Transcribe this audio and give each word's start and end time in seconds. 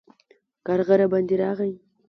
کارغه 0.65 0.95
راباندې 0.99 1.35
راغی 1.41 1.73